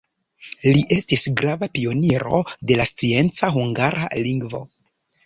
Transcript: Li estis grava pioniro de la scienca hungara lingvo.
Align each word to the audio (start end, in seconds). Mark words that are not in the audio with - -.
Li 0.77 0.79
estis 0.95 1.25
grava 1.41 1.69
pioniro 1.77 2.39
de 2.71 2.79
la 2.79 2.87
scienca 2.93 3.51
hungara 3.59 4.09
lingvo. 4.23 4.63